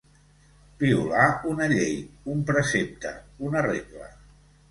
[0.83, 1.93] Violar una llei,
[2.35, 3.11] un precepte,
[3.51, 4.09] una regla.